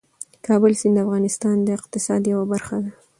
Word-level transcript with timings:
د 0.33 0.35
کابل 0.47 0.71
سیند 0.79 0.95
د 0.97 1.03
افغانستان 1.05 1.55
د 1.63 1.69
اقتصاد 1.77 2.21
یوه 2.31 2.45
برخه 2.53 2.77
ده. 2.83 2.91